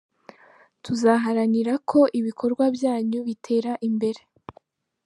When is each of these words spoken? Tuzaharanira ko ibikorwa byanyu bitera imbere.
Tuzaharanira 0.83 1.73
ko 1.89 1.99
ibikorwa 2.19 2.65
byanyu 2.75 3.19
bitera 3.27 3.71
imbere. 3.87 4.21